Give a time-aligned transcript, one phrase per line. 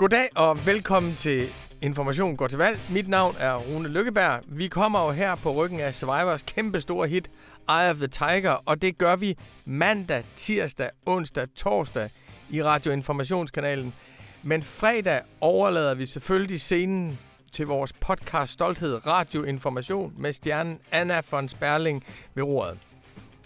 [0.00, 1.48] Goddag og velkommen til
[1.82, 2.80] Information går til valg.
[2.90, 4.40] Mit navn er Rune Lykkeberg.
[4.46, 7.30] Vi kommer jo her på ryggen af Survivors kæmpe store hit
[7.68, 12.10] Eye of the Tiger, og det gør vi mandag, tirsdag, onsdag, torsdag
[12.50, 13.94] i radioinformationskanalen.
[14.42, 17.18] Men fredag overlader vi selvfølgelig scenen
[17.52, 22.04] til vores podcast Stolthed Radioinformation med stjernen Anna von Sperling
[22.34, 22.78] ved roret.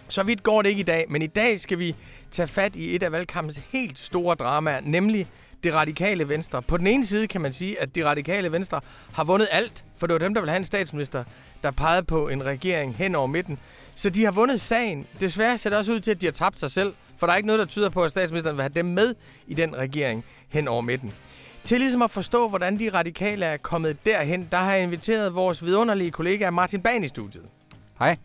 [0.09, 1.97] Så vidt går det ikke i dag, men i dag skal vi
[2.31, 5.27] tage fat i et af valgkampens helt store dramaer, nemlig
[5.65, 6.63] det radikale venstre.
[6.63, 8.81] På den ene side kan man sige, at det radikale venstre
[9.13, 11.25] har vundet alt, for det var dem, der ville have en statsminister,
[11.63, 13.59] der pegede på en regering hen over midten.
[13.95, 15.07] Så de har vundet sagen.
[15.21, 17.37] Desværre ser det også ud til, at de har tabt sig selv, for der er
[17.37, 19.15] ikke noget, der tyder på, at statsministeren vil have dem med
[19.47, 21.13] i den regering hen over midten.
[21.65, 25.65] Til ligesom at forstå, hvordan de radikale er kommet derhen, der har jeg inviteret vores
[25.65, 27.45] vidunderlige kollega Martin Bahn i studiet.
[27.99, 28.17] Hej.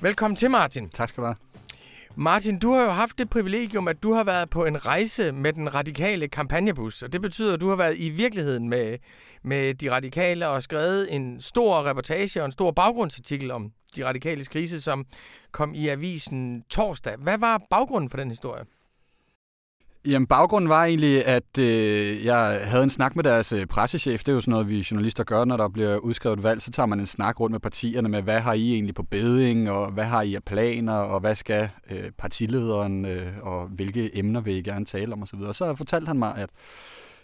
[0.00, 0.88] Velkommen til, Martin.
[0.88, 1.43] Tak skal du have.
[2.16, 5.52] Martin, du har jo haft det privilegium, at du har været på en rejse med
[5.52, 8.98] den radikale kampagnebus, og det betyder, at du har været i virkeligheden med,
[9.42, 14.44] med de radikale og skrevet en stor reportage og en stor baggrundsartikel om de radikale
[14.44, 15.04] krise, som
[15.52, 17.16] kom i avisen torsdag.
[17.18, 18.64] Hvad var baggrunden for den historie?
[20.06, 24.20] Jamen, baggrunden var egentlig, at øh, jeg havde en snak med deres øh, pressechef.
[24.20, 26.62] Det er jo sådan noget, vi journalister gør, når der bliver udskrevet valg.
[26.62, 29.70] Så tager man en snak rundt med partierne med, hvad har I egentlig på beding,
[29.70, 34.40] og hvad har I af planer, og hvad skal øh, partilederen, øh, og hvilke emner
[34.40, 35.40] vil I gerne tale om osv.
[35.40, 36.50] Og så fortalte han mig, at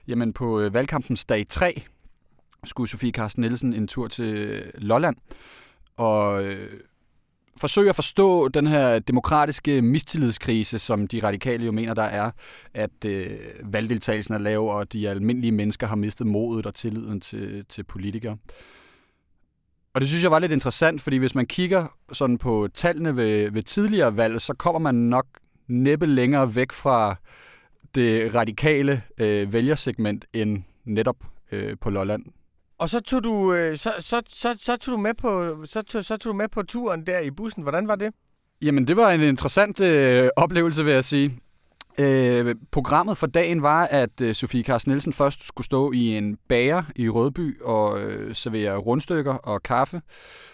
[0.09, 1.83] jamen, på øh, valgkampens dag 3
[2.65, 5.17] skulle Sofie Carsten Nielsen en tur til øh, Lolland.
[5.97, 6.81] Og øh,
[7.57, 12.31] forsøge at forstå den her demokratiske mistillidskrise, som de radikale jo mener, der er,
[12.75, 17.65] at øh, valgdeltagelsen er lav, og de almindelige mennesker har mistet modet og tilliden til,
[17.69, 18.37] til politikere.
[19.95, 23.51] Og det synes jeg var lidt interessant, fordi hvis man kigger sådan på tallene ved,
[23.51, 25.27] ved tidligere valg, så kommer man nok
[25.69, 27.17] næppe længere væk fra
[27.95, 31.17] det radikale øh, vælgersegment end netop
[31.53, 32.25] øh, på Lolland.
[32.81, 36.05] Og så tog du, øh, så, så, så, så tog du med på, så tog,
[36.05, 37.63] så tog du med på turen der i bussen.
[37.63, 38.15] Hvordan var det?
[38.63, 41.39] Jamen, det var en interessant øh, oplevelse, vil jeg sige.
[41.99, 46.39] Øh, programmet for dagen var, at øh, Sofie Carsten Nielsen først skulle stå i en
[46.49, 50.03] bager i Rødby og øh, servere rundstykker og kaffe.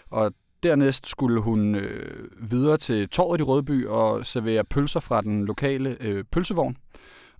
[0.09, 0.31] Og
[0.63, 5.97] dernæst skulle hun øh, videre til torvet i Rødby og servere pølser fra den lokale
[5.99, 6.77] øh, pølsevogn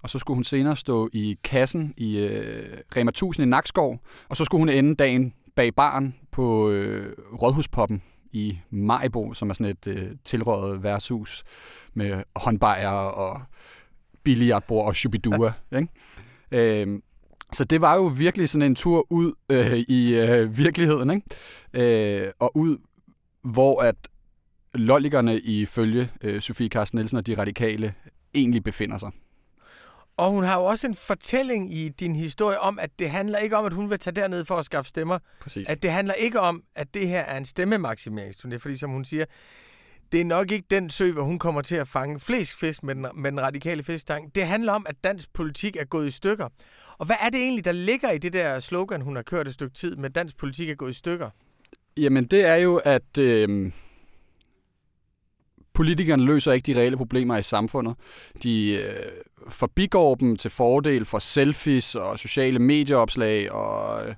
[0.04, 4.00] og så skulle hun senere stå i kassen i øh, Rema 1000 i Nakskov,
[4.30, 9.54] og så skulle hun ende dagen bag baren på øh, Rådhuspoppen i Majbo, som er
[9.54, 11.44] sådan et øh, tilrådet værtshus
[11.94, 13.42] med håndbajer og
[14.24, 15.54] billiardbord og shubidua.
[15.78, 15.88] ikke?
[16.52, 17.00] Øh,
[17.54, 22.26] så det var jo virkelig sådan en tur ud øh, i øh, virkeligheden, ikke?
[22.26, 22.78] Øh, og ud,
[23.42, 23.96] hvor at
[24.74, 27.94] lolligerne ifølge øh, Sofie Carsten Nielsen og de radikale
[28.34, 29.12] egentlig befinder sig.
[30.18, 33.58] Og hun har jo også en fortælling i din historie om, at det handler ikke
[33.58, 35.20] om, at hun vil tage derned for at skaffe stemmer.
[35.42, 35.70] Præcis.
[35.70, 39.26] At det handler ikke om, at det her er en stemmemaksimeringsturné, fordi som hun siger,
[40.12, 42.96] det er nok ikke den sø, hvor hun kommer til at fange flest fisk med
[42.96, 44.36] den, med den radikale fiskestang.
[44.36, 46.50] Det handler om, at dansk politik er gået i stykker.
[46.98, 49.54] Og hvad er det egentlig, der ligger i det der slogan, hun har kørt et
[49.54, 51.30] stykke tid med, dansk politik er gået i stykker?
[51.98, 53.72] Jamen, det er jo, at øh,
[55.78, 57.96] politikerne løser ikke de reelle problemer i samfundet.
[58.44, 59.12] De øh,
[59.50, 64.16] forbigår dem til fordel for selfies og sociale medieopslag og øh,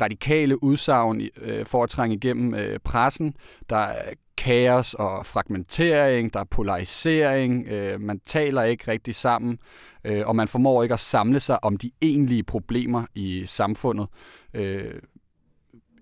[0.00, 3.34] radikale udsagn øh, for at trænge igennem øh, pressen.
[3.70, 9.58] Der er kaos og fragmentering, der er polarisering, øh, man taler ikke rigtig sammen,
[10.04, 14.06] øh, og man formår ikke at samle sig om de egentlige problemer i samfundet.
[14.54, 14.94] Øh,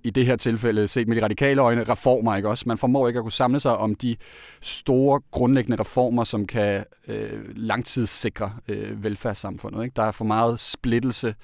[0.05, 2.65] i det her tilfælde, set med de radikale øjne, reformer, ikke også?
[2.67, 4.17] Man formår ikke at kunne samle sig om de
[4.61, 9.85] store, grundlæggende reformer, som kan øh, langtidssikre øh, velfærdssamfundet.
[9.85, 9.95] Ikke?
[9.97, 11.35] Der er for meget splittelse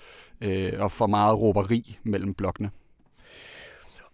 [0.40, 2.70] øh, og for meget råberi mellem blokkene.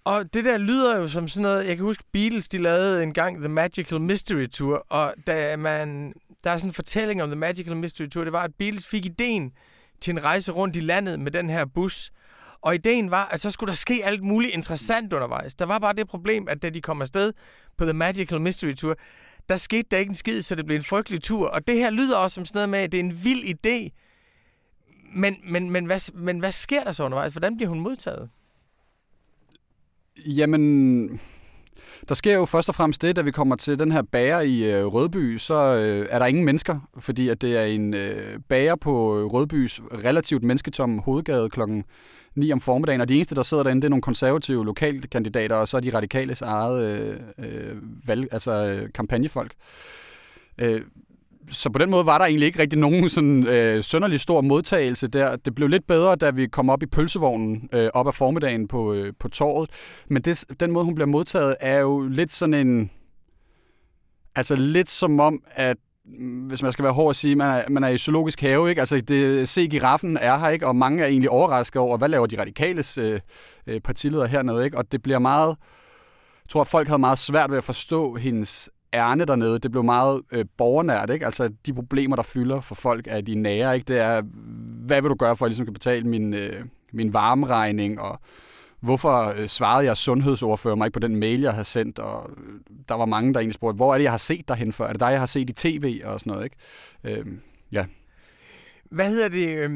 [0.05, 3.13] Og det der lyder jo som sådan noget, jeg kan huske Beatles, de lavede en
[3.13, 6.15] gang The Magical Mystery Tour, og da man,
[6.45, 9.07] der er sådan en fortælling om The Magical Mystery Tour, det var, at Beatles fik
[9.07, 9.53] ideen
[10.01, 12.11] til en rejse rundt i landet med den her bus,
[12.67, 15.55] og ideen var, at så skulle der ske alt muligt interessant undervejs.
[15.55, 17.33] Der var bare det problem, at da de kom afsted
[17.79, 18.97] på The Magical Mystery Tour,
[19.49, 21.49] der skete der ikke en skid, så det blev en frygtelig tur.
[21.49, 23.91] Og det her lyder også som sådan noget med, at det er en vild idé.
[25.15, 27.33] Men, men, men, hvad, men hvad sker der så undervejs?
[27.33, 28.29] Hvordan bliver hun modtaget?
[30.27, 31.21] Jamen,
[32.09, 34.73] der sker jo først og fremmest det, da vi kommer til den her bager i
[34.73, 38.77] øh, Rødby, så øh, er der ingen mennesker, fordi at det er en øh, bager
[38.77, 41.85] på øh, Rødbys relativt mennesketom hovedgade klokken
[42.37, 45.69] 9 om formiddagen, og de eneste, der sidder derinde, det er nogle konservative lokalkandidater, og
[45.69, 49.53] så er de radikales eget øh, øh, valg, altså øh, kampagnefolk.
[50.59, 50.83] Øh,
[51.49, 55.09] så på den måde var der egentlig ikke rigtig nogen sådan øh, sønderlig stor modtagelse
[55.09, 55.37] der.
[55.37, 58.93] Det blev lidt bedre, da vi kom op i pølsevognen øh, op af formiddagen på,
[58.93, 59.71] øh, på torvet.
[60.09, 62.91] Men det, den måde, hun bliver modtaget, er jo lidt sådan en...
[64.35, 65.77] Altså lidt som om, at
[66.49, 68.81] hvis man skal være hård at sige, man er, man er i zoologisk have, ikke?
[68.81, 70.67] Altså, det, se giraffen er her, ikke?
[70.67, 73.21] Og mange er egentlig overrasket over, hvad laver de radikales øh,
[73.67, 74.79] øh partiledere hernede, ikke?
[74.79, 75.49] Og det bliver meget...
[76.45, 79.59] Jeg tror, at folk havde meget svært ved at forstå hendes ærne dernede.
[79.59, 81.25] Det blev meget øh, borgernært, ikke?
[81.25, 83.85] Altså, de problemer, der fylder for folk, er de nære, ikke?
[83.89, 84.23] Det er,
[84.87, 88.21] hvad vil du gøre for, at jeg ligesom kan betale min, øh, min varmeregning, og
[88.87, 92.31] hvorfor svarede jeg sundhedsordfører mig ikke på den mail, jeg havde sendt, og
[92.89, 94.87] der var mange, der egentlig spurgte, hvor er det, jeg har set dig hen før?
[94.87, 97.21] Er det dig, jeg har set i tv og sådan noget, ikke?
[97.21, 97.27] Øh,
[97.73, 97.85] ja.
[98.91, 99.71] Hvad hedder det?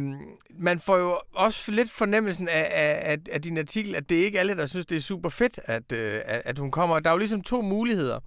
[0.58, 2.68] Man får jo også lidt fornemmelsen af,
[3.04, 5.60] af, af din artikel, at det er ikke alle, der synes, det er super fedt,
[5.64, 7.00] at, at, at hun kommer.
[7.00, 8.20] Der er jo ligesom to muligheder.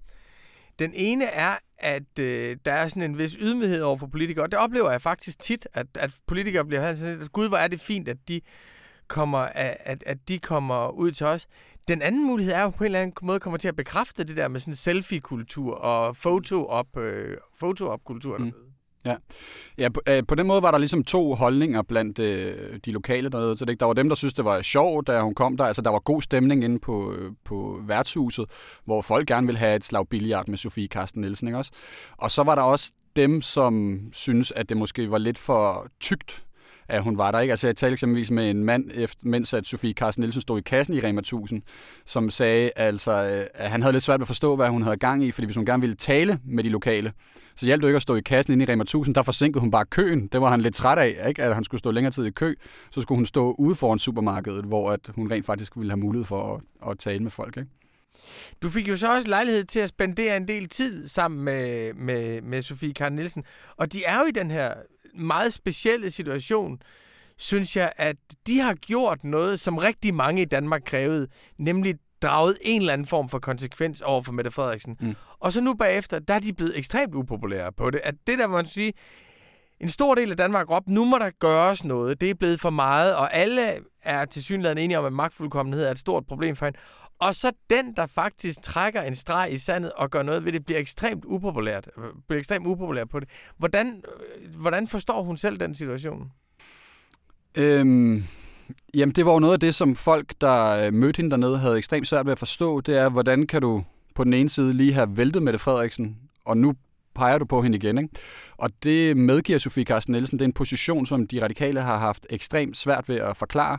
[0.79, 4.51] Den ene er, at øh, der er sådan en vis ydmyghed over for politikere, og
[4.51, 7.79] det oplever jeg faktisk tit, at, at politikere bliver sådan at gud, hvor er det
[7.79, 8.41] fint, at de
[9.07, 11.47] kommer, at, at de kommer ud til os.
[11.87, 14.37] Den anden mulighed er jo på en eller anden måde kommer til at bekræfte det
[14.37, 17.97] der med sådan selfie-kultur og foto op øh, foto
[18.37, 18.51] Mm.
[19.05, 19.15] Ja,
[19.77, 23.29] ja på, øh, på den måde var der ligesom to holdninger blandt øh, de lokale
[23.29, 23.57] dernede.
[23.57, 25.65] Så det, der var dem, der synes det var sjovt, da hun kom der.
[25.65, 28.45] Altså, der var god stemning inde på, øh, på værtshuset,
[28.85, 31.47] hvor folk gerne ville have et slag billiard med Sofie Karsten Nielsen.
[31.47, 31.71] Ikke også?
[32.17, 36.43] Og så var der også dem, som synes, at det måske var lidt for tygt
[36.93, 37.39] at hun var der.
[37.39, 37.51] Ikke?
[37.51, 40.61] Altså, jeg talte eksempelvis med en mand, efter, mens at Sofie Carsten Nielsen stod i
[40.61, 41.61] kassen i Rema 1000,
[42.05, 44.97] som sagde, altså, øh, at han havde lidt svært ved at forstå, hvad hun havde
[44.97, 47.13] gang i, fordi hvis hun gerne ville tale med de lokale,
[47.55, 49.15] så hjalp det ikke at stå i kassen inde i Rema 1000.
[49.15, 50.27] Der forsinkede hun bare køen.
[50.27, 51.43] Det var han lidt træt af, ikke?
[51.43, 52.53] at han skulle stå længere tid i kø.
[52.91, 56.25] Så skulle hun stå ude foran supermarkedet, hvor at hun rent faktisk ville have mulighed
[56.25, 57.57] for at, at tale med folk.
[57.57, 57.69] Ikke?
[58.61, 62.41] Du fik jo så også lejlighed til at spendere en del tid sammen med, med,
[62.41, 63.43] med Sofie Karl Nielsen.
[63.77, 64.73] Og de er jo i den her
[65.15, 66.81] meget specielle situation,
[67.37, 68.15] synes jeg, at
[68.47, 71.27] de har gjort noget, som rigtig mange i Danmark krævede,
[71.57, 74.97] nemlig draget en eller anden form for konsekvens over for Mette Frederiksen.
[74.99, 75.15] Mm.
[75.39, 78.01] Og så nu bagefter, der er de blevet ekstremt upopulære på det.
[78.03, 78.93] At det der, man sige,
[79.79, 82.21] en stor del af Danmark op, nu må der gøres noget.
[82.21, 83.61] Det er blevet for meget, og alle
[84.03, 86.79] er til synligheden enige om, at magtfuldkommenhed er et stort problem for hende.
[87.27, 90.65] Og så den, der faktisk trækker en streg i sandet og gør noget ved det,
[90.65, 91.89] bliver ekstremt upopulært.
[91.97, 93.29] Øh, bliver ekstremt upopulær på det.
[93.57, 94.03] Hvordan,
[94.41, 96.31] øh, hvordan forstår hun selv den situation?
[97.55, 98.23] Øhm,
[98.93, 101.77] jamen, det var jo noget af det, som folk, der øh, mødte hende dernede, havde
[101.77, 102.81] ekstremt svært ved at forstå.
[102.81, 103.83] Det er, hvordan kan du
[104.15, 106.73] på den ene side lige have væltet Mette Frederiksen, og nu
[107.15, 107.97] peger du på hende igen.
[107.97, 108.09] Ikke?
[108.57, 110.39] Og det medgiver Sofie Carsten Nielsen.
[110.39, 113.77] Det er en position, som de radikale har haft ekstremt svært ved at forklare.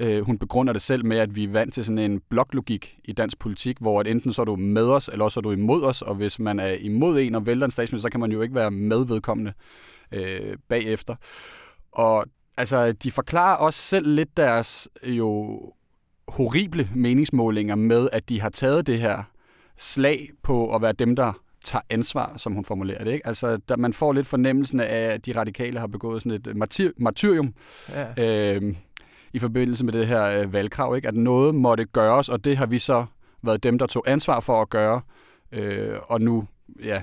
[0.00, 3.12] Øh, hun begrunder det selv med, at vi er vant til sådan en bloklogik i
[3.12, 5.82] dansk politik, hvor at enten så er du med os, eller også er du imod
[5.82, 8.42] os, og hvis man er imod en og vælter en statsminister, så kan man jo
[8.42, 9.52] ikke være medvedkommende
[10.12, 11.14] øh, bagefter.
[11.92, 15.60] Og altså, de forklarer også selv lidt deres jo
[16.28, 19.22] horrible meningsmålinger med, at de har taget det her
[19.76, 21.32] slag på at være dem, der
[21.64, 23.12] tager ansvar, som hun formulerer det.
[23.12, 23.26] Ikke?
[23.26, 26.92] Altså, der, man får lidt fornemmelsen af, at de radikale har begået sådan et martyr,
[26.98, 27.54] martyrium.
[27.88, 28.24] Ja.
[28.54, 28.74] Øh,
[29.32, 31.08] i forbindelse med det her øh, valgkrav, ikke?
[31.08, 33.06] at noget måtte gøres, og det har vi så
[33.42, 35.00] været dem, der tog ansvar for at gøre,
[35.52, 36.46] øh, og nu
[36.84, 37.02] ja,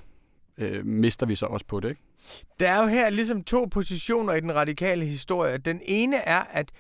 [0.57, 1.89] øh, mister vi så også på det.
[1.89, 2.01] Ikke?
[2.60, 5.57] Der er jo her ligesom to positioner i den radikale historie.
[5.57, 6.71] Den ene er, at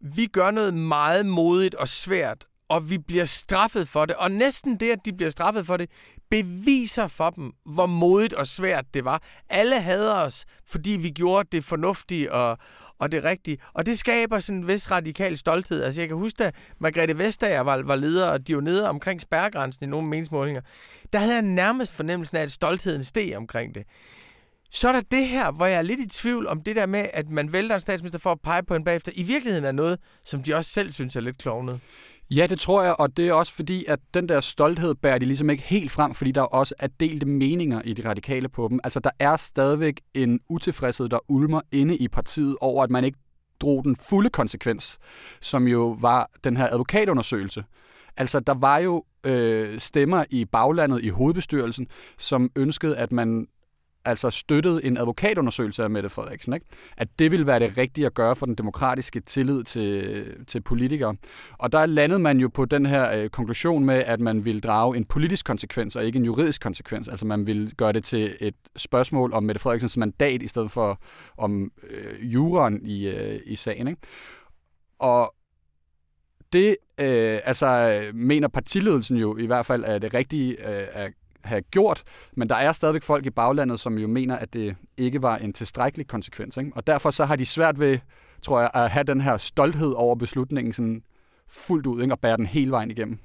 [0.00, 4.16] vi gør noget meget modigt og svært, og vi bliver straffet for det.
[4.16, 5.90] Og næsten det, at de bliver straffet for det,
[6.30, 9.22] beviser for dem, hvor modigt og svært det var.
[9.48, 12.58] Alle hader os, fordi vi gjorde det fornuftige og,
[13.02, 13.58] og det rigtige.
[13.72, 15.82] Og det skaber sådan en vis radikal stolthed.
[15.82, 19.20] Altså jeg kan huske, da Margrethe Vestager var, var leder, og de var nede omkring
[19.20, 20.62] spærregrænsen i nogle meningsmålinger,
[21.12, 23.84] der havde jeg nærmest fornemmelsen af, at stoltheden steg omkring det.
[24.70, 27.06] Så er der det her, hvor jeg er lidt i tvivl om det der med,
[27.12, 29.98] at man vælter en statsminister for at pege på en bagefter, i virkeligheden er noget,
[30.24, 31.80] som de også selv synes er lidt klovnet.
[32.36, 35.26] Ja, det tror jeg, og det er også fordi, at den der stolthed bærer de
[35.26, 38.80] ligesom ikke helt frem, fordi der også er delte meninger i de radikale på dem.
[38.84, 43.18] Altså, der er stadigvæk en utilfredshed, der ulmer inde i partiet over, at man ikke
[43.60, 44.98] drog den fulde konsekvens,
[45.40, 47.64] som jo var den her advokatundersøgelse.
[48.16, 51.86] Altså, der var jo øh, stemmer i baglandet i hovedbestyrelsen,
[52.18, 53.46] som ønskede, at man
[54.04, 56.52] altså støttede en advokatundersøgelse af Mette Frederiksen.
[56.52, 56.66] Ikke?
[56.96, 61.16] At det ville være det rigtige at gøre for den demokratiske tillid til, til politikere.
[61.58, 64.96] Og der landede man jo på den her øh, konklusion med, at man ville drage
[64.96, 67.08] en politisk konsekvens og ikke en juridisk konsekvens.
[67.08, 71.00] Altså man ville gøre det til et spørgsmål om Mette Frederiksens mandat i stedet for
[71.38, 73.88] om øh, juraen i, øh, i sagen.
[73.88, 74.00] Ikke?
[74.98, 75.34] Og
[76.52, 81.12] det øh, altså, øh, mener partiledelsen jo i hvert fald er det rigtige øh, at
[81.44, 82.02] have gjort,
[82.36, 85.52] men der er stadigvæk folk i baglandet, som jo mener, at det ikke var en
[85.52, 86.56] tilstrækkelig konsekvens.
[86.56, 86.70] Ikke?
[86.74, 87.98] Og derfor så har de svært ved,
[88.42, 91.02] tror jeg, at have den her stolthed over beslutningen sådan
[91.48, 92.14] fuldt ud, ikke?
[92.14, 93.18] og bære den hele vejen igennem.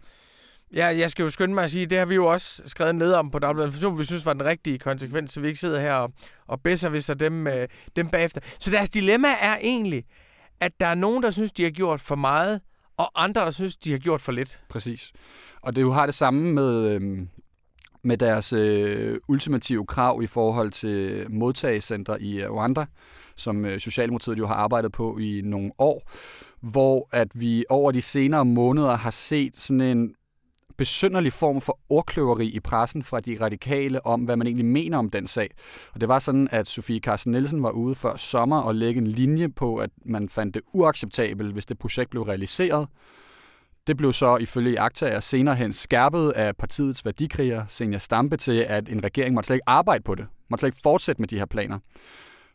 [0.75, 3.13] Ja, jeg skal jo skynde mig at sige, det har vi jo også skrevet ned
[3.13, 6.13] om på Dagbladet vi synes var den rigtige konsekvens, så vi ikke sidder her og,
[6.47, 8.41] og bedser hvis dem, øh, dem bagefter.
[8.59, 10.03] Så deres dilemma er egentlig,
[10.59, 12.61] at der er nogen, der synes, de har gjort for meget,
[12.97, 14.63] og andre, der synes, de har gjort for lidt.
[14.69, 15.11] Præcis.
[15.61, 17.27] Og det jo har det samme med, øh,
[18.03, 22.85] med deres øh, ultimative krav i forhold til modtagecentre i øh, Rwanda,
[23.35, 26.11] som øh, Socialdemokratiet jo har arbejdet på i nogle år,
[26.61, 30.13] hvor at vi over de senere måneder har set sådan en
[30.77, 35.09] besynderlig form for ordkløveri i pressen fra de radikale om, hvad man egentlig mener om
[35.09, 35.49] den sag.
[35.93, 39.07] Og det var sådan, at Sofie Carsten Nielsen var ude før sommer og lægge en
[39.07, 42.87] linje på, at man fandt det uacceptabelt, hvis det projekt blev realiseret.
[43.87, 48.89] Det blev så ifølge aktager senere hen skærpet af partiets værdikriger, Senja Stampe, til, at
[48.89, 50.27] en regering måtte slet ikke arbejde på det.
[50.49, 51.79] Måtte slet ikke fortsætte med de her planer.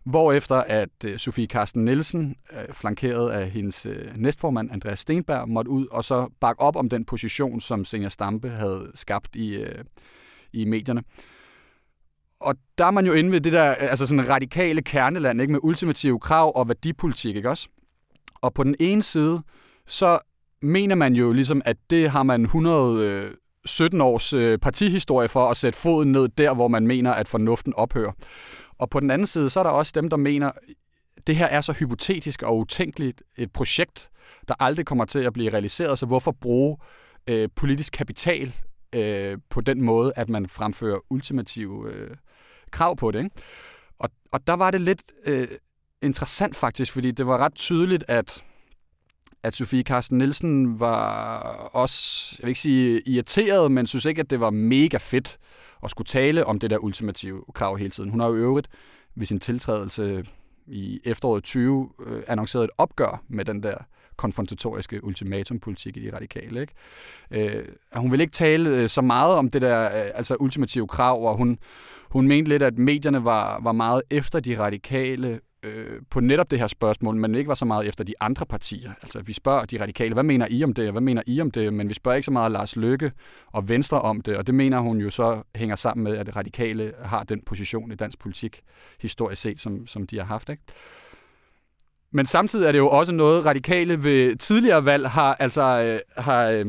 [0.05, 5.71] Hvorefter at øh, Sofie Carsten Nielsen, øh, flankeret af hendes øh, næstformand Andreas Stenberg, måtte
[5.71, 9.65] ud og så bakke op om den position, som Senja Stampe havde skabt i,
[10.53, 11.03] i medierne.
[12.41, 15.61] Og der er man jo inde ved det der altså sådan radikale kerneland, ikke med
[15.63, 17.69] ultimative krav og værdipolitik, ikke også?
[18.35, 19.43] Og på den ene side,
[19.87, 20.19] så
[20.63, 25.57] mener man jo ligesom, at det har man 117 øh, års øh, partihistorie for at
[25.57, 28.13] sætte foden ned der, hvor man mener, at fornuften ophører.
[28.79, 30.51] Og på den anden side, så er der også dem, der mener,
[31.27, 34.11] det her er så hypotetisk og utænkeligt et projekt,
[34.49, 36.77] der aldrig kommer til at blive realiseret, så hvorfor bruge
[37.27, 38.53] øh, politisk kapital
[38.93, 42.11] øh, på den måde, at man fremfører ultimative øh,
[42.71, 43.19] krav på det.
[43.19, 43.37] Ikke?
[43.99, 45.49] Og, og der var det lidt øh,
[46.03, 48.45] interessant faktisk, fordi det var ret tydeligt, at
[49.45, 51.39] at Sofie Carsten Nielsen var
[51.73, 55.39] også, jeg vil ikke sige irriteret, men synes ikke, at det var mega fedt
[55.85, 58.11] at skulle tale om det der ultimative krav hele tiden.
[58.11, 58.69] Hun har jo øvrigt
[59.15, 60.25] ved sin tiltrædelse
[60.67, 63.75] i efteråret 20 øh, annonceret et opgør med den der
[64.17, 66.61] konfrontatoriske ultimatumpolitik i de radikale.
[66.61, 66.75] Ikke?
[67.31, 71.25] Øh, hun vil ikke tale øh, så meget om det der øh, altså ultimative krav,
[71.25, 71.59] og hun,
[72.11, 76.59] hun mente lidt, at medierne var, var meget efter de radikale øh, på netop det
[76.59, 78.91] her spørgsmål, men ikke var så meget efter de andre partier.
[79.03, 81.51] Altså, vi spørger de radikale, hvad mener I om det, og hvad mener I om
[81.51, 83.13] det, men vi spørger ikke så meget Lars Løkke
[83.53, 86.93] og Venstre om det, og det mener hun jo så hænger sammen med, at radikale
[87.03, 88.61] har den position i dansk politik,
[89.01, 90.49] historisk set, som, som de har haft.
[90.49, 90.63] Ikke?
[92.13, 96.45] Men samtidig er det jo også noget, radikale ved tidligere valg har, altså, øh, har,
[96.45, 96.67] øh,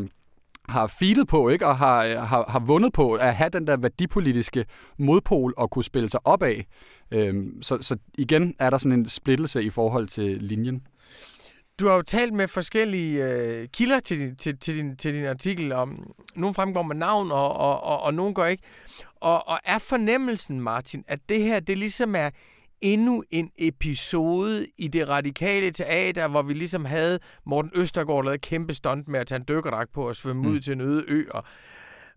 [0.69, 1.67] har feedet på, ikke?
[1.67, 4.65] og har, øh, har, har vundet på at have den der værdipolitiske
[4.99, 6.65] modpol og kunne spille sig op af.
[7.11, 10.87] Øhm, så, så igen er der sådan en splittelse i forhold til linjen.
[11.79, 15.25] Du har jo talt med forskellige øh, kilder til din, til, til, din, til din
[15.25, 15.71] artikel.
[15.71, 18.63] Om, nogle fremgår med navn, og, og, og, og nogle går ikke.
[19.15, 22.29] Og, og er fornemmelsen, Martin, at det her det ligesom er
[22.81, 28.73] endnu en episode i det radikale teater, hvor vi ligesom havde Morten Østergaard lavet kæmpe
[28.73, 30.49] stunt med at tage en dykkerdragt på og svømme mm.
[30.49, 31.43] ud til en øde ø, og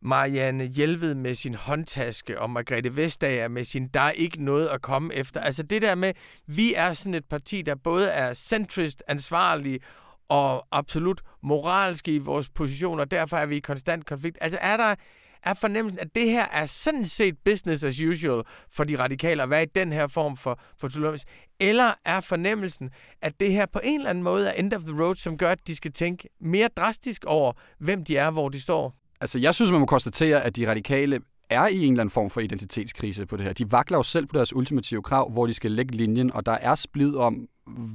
[0.02, 4.82] Marianne Hjelved med sin håndtaske, og Margrethe Vestager med sin, der er ikke noget at
[4.82, 5.40] komme efter.
[5.40, 6.12] Altså det der med,
[6.46, 9.80] vi er sådan et parti, der både er centrist, ansvarlig
[10.28, 14.38] og absolut moralske i vores position, og derfor er vi i konstant konflikt.
[14.40, 14.94] Altså er der
[15.42, 19.50] er fornemmelsen, at det her er sådan set business as usual for de radikale at
[19.50, 21.26] være i den her form for, for tolerance?
[21.60, 22.90] Eller er fornemmelsen,
[23.22, 25.50] at det her på en eller anden måde er end of the road, som gør,
[25.50, 28.94] at de skal tænke mere drastisk over, hvem de er, hvor de står?
[29.20, 31.20] Altså, jeg synes, man må konstatere, at de radikale
[31.50, 33.52] er i en eller anden form for identitetskrise på det her.
[33.52, 36.52] De vakler jo selv på deres ultimative krav, hvor de skal lægge linjen, og der
[36.52, 37.48] er splid om,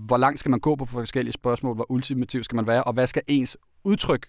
[0.06, 3.08] hvor langt skal man gå på forskellige spørgsmål, hvor ultimativ skal man være, og hvad
[3.08, 4.28] skal ens udtryk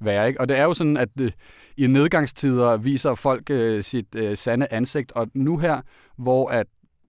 [0.00, 0.28] være.
[0.28, 0.40] Ikke?
[0.40, 1.30] Og det er jo sådan, at øh,
[1.76, 5.80] i nedgangstider viser folk øh, sit øh, sande ansigt, og nu her,
[6.16, 6.66] hvor at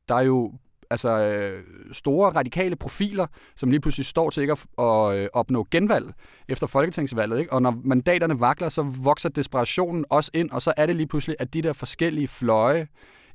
[0.10, 0.54] der jo
[0.94, 5.68] altså øh, store radikale profiler, som lige pludselig står til ikke at, at øh, opnå
[5.72, 6.14] genvalg
[6.48, 7.40] efter folketingsvalget.
[7.40, 7.54] Ikke?
[7.54, 11.36] Og når mandaterne vakler, så vokser desperationen også ind, og så er det lige pludselig,
[11.40, 12.88] at de der forskellige fløje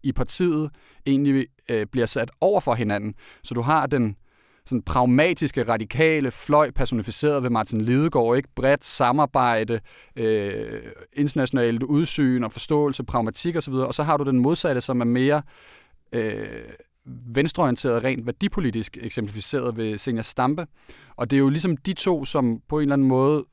[0.03, 0.71] i partiet
[1.07, 3.15] egentlig øh, bliver sat over for hinanden.
[3.43, 4.17] Så du har den
[4.67, 9.81] sådan pragmatiske, radikale fløj personificeret ved Martin Lidegaard, ikke bredt samarbejde,
[10.17, 15.05] øh, internationalt udsyn og forståelse, pragmatik osv., og så har du den modsatte, som er
[15.05, 15.43] mere
[16.13, 16.47] øh,
[17.27, 20.67] venstreorienteret, rent værdipolitisk eksemplificeret ved Senior Stampe.
[21.17, 23.45] Og det er jo ligesom de to, som på en eller anden måde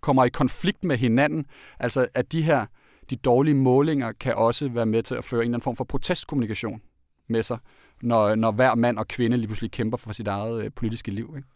[0.00, 1.46] kommer i konflikt med hinanden.
[1.80, 2.66] Altså at de her,
[3.10, 5.84] de dårlige målinger kan også være med til at føre en eller anden form for
[5.84, 6.82] protestkommunikation
[7.28, 7.58] med sig,
[8.02, 11.34] når, når hver mand og kvinde lige pludselig kæmper for sit eget øh, politiske liv.
[11.36, 11.48] Ikke?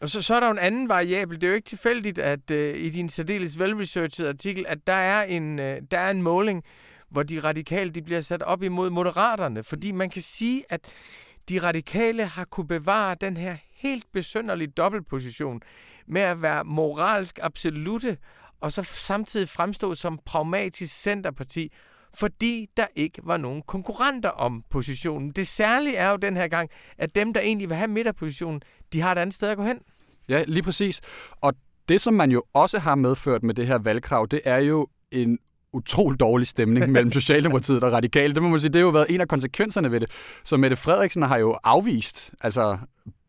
[0.00, 1.36] Og så, så er der jo en anden variabel.
[1.40, 5.22] Det er jo ikke tilfældigt, at øh, i din særdeles velresearchede artikel, at der er
[5.22, 6.64] en, øh, der er en måling,
[7.10, 9.62] hvor de radikale de bliver sat op imod moderaterne.
[9.62, 10.80] Fordi man kan sige, at
[11.48, 15.60] de radikale har kunne bevare den her helt besynderlige dobbeltposition
[16.06, 18.16] med at være moralsk absolute,
[18.60, 21.72] og så samtidig fremstå som pragmatisk centerparti,
[22.14, 25.30] fordi der ikke var nogen konkurrenter om positionen.
[25.30, 28.62] Det særlige er jo den her gang, at dem, der egentlig vil have midterpositionen,
[28.92, 29.78] de har et andet sted at gå hen.
[30.28, 31.00] Ja, lige præcis.
[31.40, 31.54] Og
[31.88, 35.38] det, som man jo også har medført med det her valgkrav, det er jo en
[35.72, 38.34] utrolig dårlig stemning mellem Socialdemokratiet og Radikale.
[38.34, 40.10] Det må man sige, det har jo været en af konsekvenserne ved det.
[40.44, 42.78] Så Mette Frederiksen har jo afvist, altså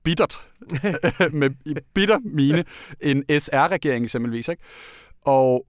[0.03, 0.41] bittert,
[1.31, 1.49] med
[1.93, 2.63] bitter mine,
[3.01, 4.47] en SR-regering eksempelvis.
[4.47, 4.63] Ikke?
[5.25, 5.65] Og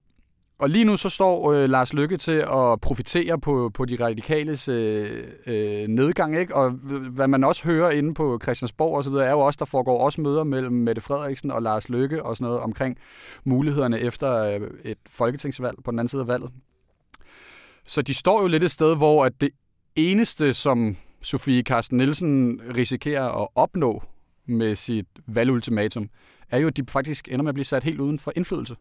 [0.59, 4.67] og lige nu så står øh, Lars Lykke til at profitere på, på de radikales
[4.67, 6.55] øh, øh, nedgang, ikke?
[6.55, 6.69] Og
[7.11, 10.05] hvad man også hører inde på Christiansborg og så videre, er jo også, der foregår
[10.05, 12.97] også møder mellem Mette Frederiksen og Lars Lykke og sådan noget omkring
[13.43, 16.51] mulighederne efter øh, et folketingsvalg på den anden side af valget.
[17.85, 19.49] Så de står jo lidt et sted, hvor at det
[19.95, 24.03] eneste, som Sofie Carsten Nielsen risikerer at opnå
[24.45, 26.09] med sit valgultimatum,
[26.49, 28.75] er jo, at de faktisk ender med at blive sat helt uden for indflydelse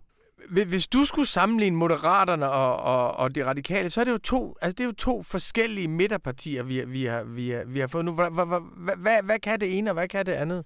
[0.48, 4.56] hvis du skulle sammenligne Moderaterne og, og, og de radikale, så er det jo to,
[4.62, 8.04] altså det er jo to forskellige midterpartier, vi, vi, har, vi, har, vi har fået
[8.04, 8.12] nu.
[8.12, 10.64] Hvad, hvad, hvad, hvad kan det ene, og hvad kan det andet?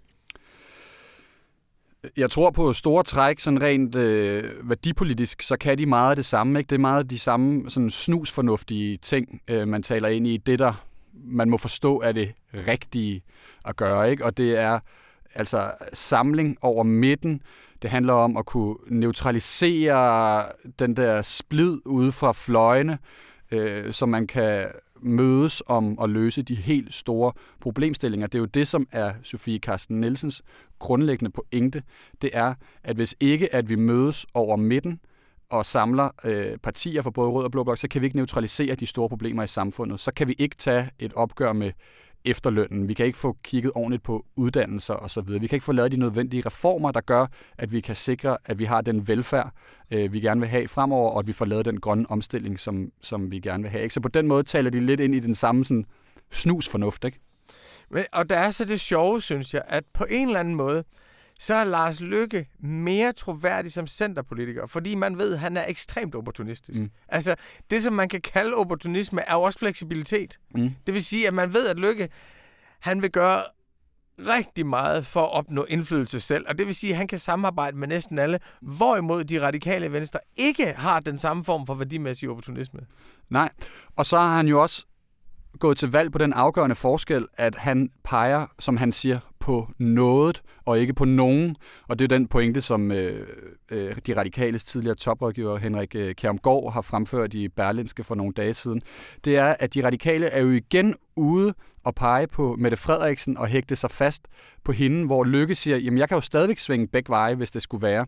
[2.17, 6.27] Jeg tror på store træk, sådan rent øh, værdipolitisk, så kan de meget af det
[6.27, 6.59] samme.
[6.59, 6.69] Ikke?
[6.69, 10.37] Det er meget de samme sådan snusfornuftige ting, øh, man taler ind i.
[10.37, 10.87] Det, der
[11.25, 12.33] man må forstå er det
[12.67, 13.23] rigtige
[13.65, 14.11] at gøre.
[14.11, 14.25] Ikke?
[14.25, 14.79] Og det er
[15.35, 17.41] altså samling over midten,
[17.87, 20.45] det handler om at kunne neutralisere
[20.79, 22.99] den der splid ude fra fløjene,
[23.51, 24.67] øh, så man kan
[25.01, 28.27] mødes om at løse de helt store problemstillinger.
[28.27, 30.43] Det er jo det, som er Sofie Carsten Nielsens
[30.79, 31.83] grundlæggende pointe.
[32.23, 35.01] Det er, at hvis ikke at vi mødes over midten
[35.51, 38.75] og samler øh, partier for både rød og blå blok, så kan vi ikke neutralisere
[38.75, 40.01] de store problemer i samfundet.
[40.01, 41.73] Så kan vi ikke tage et opgør med
[42.27, 42.89] efterlønnen.
[42.89, 45.29] Vi kan ikke få kigget ordentligt på uddannelser osv.
[45.29, 47.27] Vi kan ikke få lavet de nødvendige reformer, der gør,
[47.59, 49.51] at vi kan sikre, at vi har den velfærd,
[49.91, 52.93] øh, vi gerne vil have fremover, og at vi får lavet den grønne omstilling, som,
[53.03, 53.83] som vi gerne vil have.
[53.83, 53.95] Ikke?
[53.95, 55.87] Så på den måde taler de lidt ind i den samme sådan,
[56.31, 57.05] snusfornuft.
[57.05, 57.19] Ikke?
[57.91, 60.85] Men, og der er så det sjove, synes jeg, at på en eller anden måde,
[61.41, 66.15] så er Lars Lykke mere troværdig som centerpolitiker, fordi man ved, at han er ekstremt
[66.15, 66.81] opportunistisk.
[66.81, 66.91] Mm.
[67.09, 67.35] Altså,
[67.71, 70.39] det som man kan kalde opportunisme, er jo også fleksibilitet.
[70.55, 70.71] Mm.
[70.87, 72.09] Det vil sige, at man ved, at Lykke,
[72.81, 73.45] han vil gøre
[74.19, 77.77] rigtig meget for at opnå indflydelse selv, og det vil sige, at han kan samarbejde
[77.77, 82.81] med næsten alle, hvorimod de radikale venstre ikke har den samme form for værdimæssig opportunisme.
[83.31, 83.51] Nej,
[83.97, 84.87] og så har han jo også
[85.59, 90.43] gået til valg på den afgørende forskel, at han peger, som han siger, på noget
[90.65, 91.57] og ikke på nogen.
[91.89, 93.27] Og det er den pointe, som øh,
[93.71, 98.55] øh, de radikales tidligere toprådgiver Henrik øh, Kjermgaard har fremført i Berlinske for nogle dage
[98.55, 98.81] siden.
[99.25, 101.55] Det er, at de radikale er jo igen ude
[101.85, 104.23] og pege på Mette Frederiksen og hægte sig fast
[104.65, 107.63] på hende, hvor Lykke siger, jamen jeg kan jo stadigvæk svinge begge veje, hvis det
[107.63, 108.07] skulle være.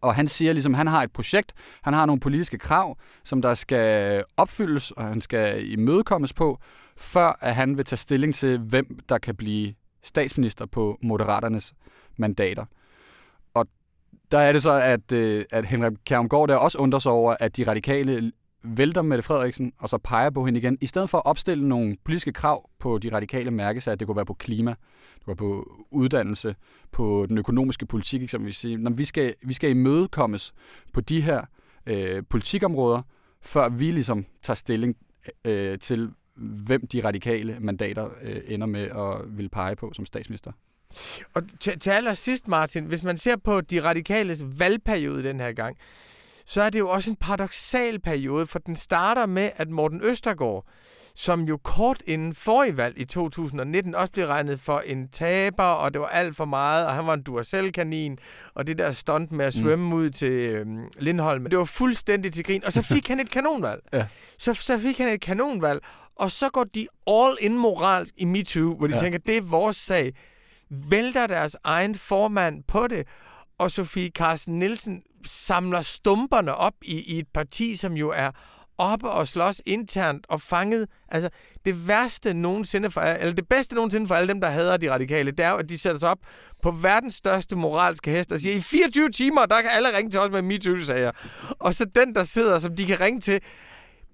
[0.00, 3.54] Og han siger ligesom, han har et projekt, han har nogle politiske krav, som der
[3.54, 6.58] skal opfyldes, og han skal imødekommes på,
[6.96, 9.74] før at han vil tage stilling til, hvem der kan blive
[10.06, 11.74] statsminister på Moderaternes
[12.16, 12.64] mandater.
[13.54, 13.66] Og
[14.30, 17.56] der er det så, at, øh, at Henrik Kjærumgaard der også undrer sig over, at
[17.56, 18.32] de radikale
[18.64, 21.96] vælter Mette Frederiksen, og så peger på hende igen, i stedet for at opstille nogle
[22.04, 24.70] politiske krav på de radikale mærkesager, det kunne være på klima,
[25.18, 26.56] det var på uddannelse,
[26.92, 28.66] på den økonomiske politik eksempelvis.
[28.78, 30.54] Når vi skal, vi skal imødekommes
[30.92, 31.42] på de her
[31.86, 33.02] øh, politikområder,
[33.40, 34.96] før vi ligesom tager stilling
[35.44, 40.52] øh, til, hvem de radikale mandater øh, ender med at vil pege på som statsminister.
[41.34, 45.76] Og til, til allersidst, Martin, hvis man ser på de radikales valgperiode den her gang,
[46.46, 50.66] så er det jo også en paradoxal periode, for den starter med, at Morten Østergaard,
[51.18, 55.92] som jo kort inden forrige valg i 2019 også blev regnet for en taber, og
[55.92, 58.18] det var alt for meget, og han var en Duracell-kanin,
[58.54, 59.62] og det der stunt med at mm.
[59.62, 59.92] svømme mm.
[59.92, 63.80] ud til øhm, Lindholm, det var fuldstændig til grin, og så fik han et kanonvalg.
[63.92, 64.06] Ja.
[64.38, 65.80] Så, så fik han et kanonvalg,
[66.16, 69.00] og så går de all in moralsk i MeToo, hvor de ja.
[69.00, 70.12] tænker, det er vores sag.
[70.70, 73.06] Vælter deres egen formand på det,
[73.58, 78.30] og Sofie Carsten Nielsen samler stumperne op i, i et parti, som jo er
[78.78, 80.88] oppe og slås internt og fanget.
[81.08, 81.30] Altså,
[81.64, 85.30] det værste nogensinde for, eller det bedste nogensinde for alle dem, der hader de radikale,
[85.30, 86.18] det er jo, at de sætter sig op
[86.62, 90.20] på verdens største moralske hest og siger, i 24 timer, der kan alle ringe til
[90.20, 91.10] os med MeToo-sager.
[91.58, 93.40] Og så den, der sidder, som de kan ringe til,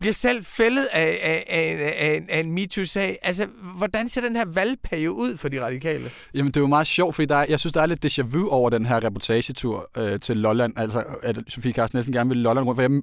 [0.02, 3.18] bliver selv fældet af, af, af, af, af en MeToo-sag.
[3.22, 6.10] Altså, hvordan ser den her valgperiode ud for de radikale?
[6.34, 8.22] Jamen, det er jo meget sjovt, fordi der er, jeg synes, der er lidt déjà
[8.22, 10.72] vu over den her reportagetur øh, til Lolland.
[10.76, 12.76] Altså, at Sofie Carsten Nielsen gerne vil Lolland rundt.
[12.76, 13.02] For jeg,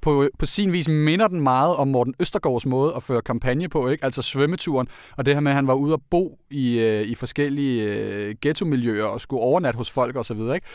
[0.00, 3.88] på, på sin vis minder den meget om Morten Østergaards måde at føre kampagne på,
[3.88, 4.04] ikke?
[4.04, 7.14] Altså svømmeturen, og det her med, at han var ude at bo i, øh, i
[7.14, 10.66] forskellige øh, ghetto-miljøer og skulle overnatte hos folk osv., ikke?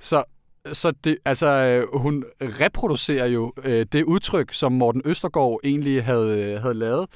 [0.00, 0.24] Så
[0.72, 6.40] så det, altså, øh, hun reproducerer jo øh, det udtryk, som Morten Østergaard egentlig havde,
[6.40, 7.06] øh, havde lavet.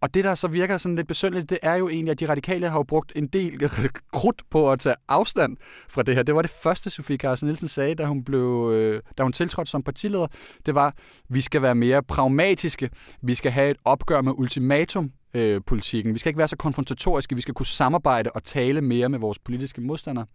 [0.00, 2.68] Og det, der så virker sådan lidt besynderligt, det er jo egentlig, at de radikale
[2.68, 3.68] har jo brugt en del
[4.12, 5.56] krudt på at tage afstand
[5.88, 6.22] fra det her.
[6.22, 9.70] Det var det første, Sofie Carsten Nielsen sagde, da hun, blev, øh, da hun tiltrådte
[9.70, 10.26] som partileder.
[10.66, 10.94] Det var,
[11.28, 12.90] vi skal være mere pragmatiske.
[13.22, 16.14] Vi skal have et opgør med ultimatum øh, politikken.
[16.14, 17.34] Vi skal ikke være så konfrontatoriske.
[17.34, 20.26] Vi skal kunne samarbejde og tale mere med vores politiske modstandere.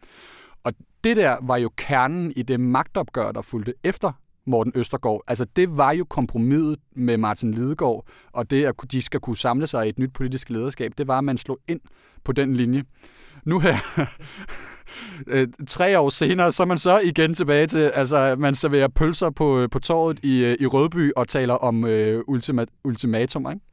[0.64, 0.74] Og
[1.04, 4.12] det der var jo kernen i det magtopgør, der fulgte efter
[4.46, 5.22] Morten Østergaard.
[5.28, 9.68] Altså det var jo kompromiset med Martin Lidegaard, og det at de skal kunne samle
[9.68, 11.80] sig i et nyt politisk lederskab, det var, at man slog ind
[12.24, 12.84] på den linje.
[13.46, 13.78] Nu her,
[15.28, 19.30] øh, tre år senere, så er man så igen tilbage til, altså man serverer pølser
[19.30, 23.66] på, øh, på torvet i, øh, i Rødby og taler om øh, ultima, ultimatum, ikke?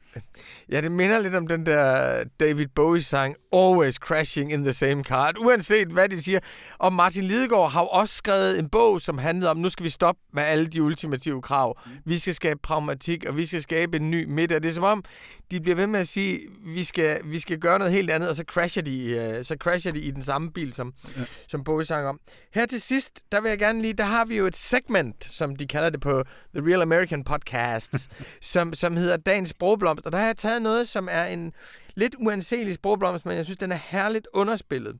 [0.73, 5.33] Ja, det minder lidt om den der David Bowie-sang, Always Crashing in the Same Car.
[5.38, 6.38] Uanset hvad de siger.
[6.79, 9.90] Og Martin Lidegaard har jo også skrevet en bog, som handlede om, nu skal vi
[9.90, 11.81] stoppe med alle de ultimative krav.
[12.05, 14.55] Vi skal skabe pragmatik, og vi skal skabe en ny midte.
[14.55, 15.05] Det er som om,
[15.51, 18.37] de bliver ved med at sige, vi skal, vi skal gøre noget helt andet, og
[18.37, 21.23] så crasher de, uh, så crasher de i den samme bil, som, ja.
[21.49, 22.20] som Bowie sang om.
[22.55, 25.57] Her til sidst, der vil jeg gerne lige, der har vi jo et segment, som
[25.57, 28.09] de kalder det på The Real American Podcasts,
[28.53, 29.55] som, som hedder Dagens
[30.00, 31.52] Sprogblomst, og der har jeg taget noget, som er en
[31.94, 34.96] lidt uanselig sprogblomst, men jeg synes, den er herligt underspillet.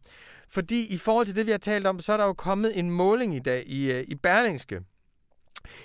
[0.48, 2.90] Fordi i forhold til det, vi har talt om, så er der jo kommet en
[2.90, 4.80] måling i dag i, øh, i Berlingske,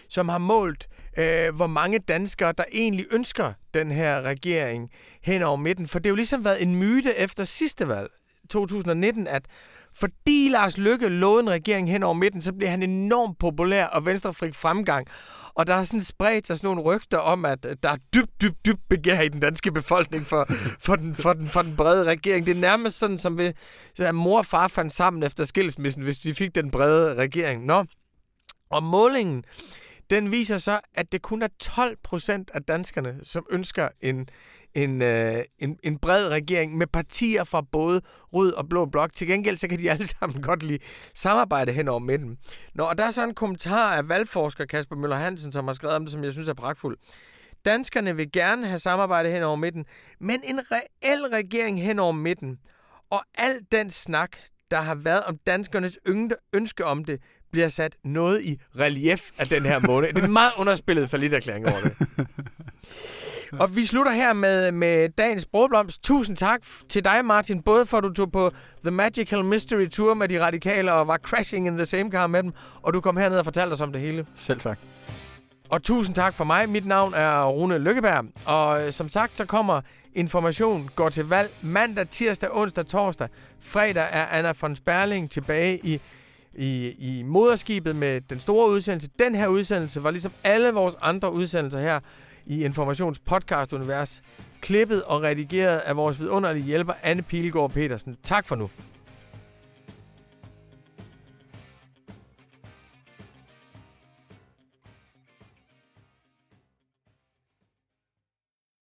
[0.10, 4.90] som har målt, øh, hvor mange danskere, der egentlig ønsker den her regering
[5.22, 5.88] hen over midten.
[5.88, 8.10] For det har jo ligesom været en myte efter sidste valg,
[8.50, 9.46] 2019, at
[10.00, 14.06] fordi Lars Lykke lovede en regering hen over midten, så blev han enormt populær og
[14.06, 15.08] venstrefrik fremgang.
[15.56, 18.66] Og der har sådan spredt sig sådan nogle rygter om, at der er dybt, dybt,
[18.66, 20.46] dybt begær i den danske befolkning for,
[20.80, 22.46] for, den, for, den, for den brede regering.
[22.46, 23.52] Det er nærmest sådan, som vi,
[24.00, 27.66] at mor og far fandt sammen efter skilsmissen, hvis de fik den brede regering.
[27.66, 27.86] Nå.
[28.70, 29.44] Og målingen,
[30.10, 34.28] den viser så, at det kun er 12 procent af danskerne, som ønsker en,
[34.76, 38.02] en, øh, en, en bred regering med partier fra både
[38.34, 39.14] rød og blå blok.
[39.14, 40.80] Til gengæld så kan de alle sammen godt lide
[41.16, 42.38] samarbejde hen over midten.
[42.74, 45.96] Nå, og der er så en kommentar af valgforsker Kasper Møller Hansen, som har skrevet
[45.96, 46.98] om det, som jeg synes er pragtfuld.
[47.66, 49.86] Danskerne vil gerne have samarbejde hen over midten,
[50.20, 52.60] men en reel regering hen over midten,
[53.10, 54.38] og al den snak,
[54.72, 56.00] der har været om danskernes
[56.54, 57.20] ønske om det,
[57.52, 60.10] bliver sat noget i relief af den her måned.
[60.14, 61.96] Det er en meget underspillet for lidt erklæring over det.
[63.62, 66.04] Og vi slutter her med, med dagens sprogblomst.
[66.04, 68.52] Tusind tak til dig, Martin, både for at du tog på
[68.84, 72.44] The Magical Mystery Tour med de radikale og var crashing in the same car med
[72.44, 74.26] dem, og du kom herned og fortalte os om det hele.
[74.36, 74.80] Selv tak.
[75.70, 76.70] Og tusind tak for mig.
[76.70, 79.82] Mit navn er Rune Lykkeberg, og øh, som sagt, så kommer
[80.14, 83.28] information går til valg mandag, tirsdag, onsdag, torsdag.
[83.60, 86.02] Fredag er Anna von Sperling tilbage i
[86.58, 89.10] i, i moderskibet med den store udsendelse.
[89.20, 92.00] Den her udsendelse var ligesom alle vores andre udsendelser her
[92.46, 94.22] i Informations podcast univers
[94.62, 98.18] klippet og redigeret af vores vidunderlige hjælper Anne Pilgaard Petersen.
[98.24, 98.70] Tak for nu.